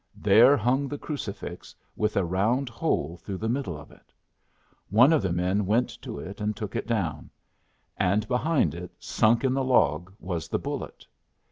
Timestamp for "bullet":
10.57-11.05